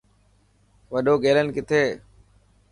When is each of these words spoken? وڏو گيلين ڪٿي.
وڏو 0.91 1.13
گيلين 1.23 1.47
ڪٿي. 1.55 1.83